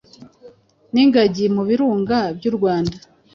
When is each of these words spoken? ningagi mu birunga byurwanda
ningagi 0.93 1.45
mu 1.55 1.63
birunga 1.69 2.17
byurwanda 2.37 2.97